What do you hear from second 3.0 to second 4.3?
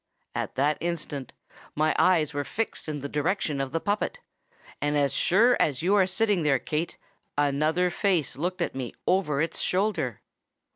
the direction of the puppet;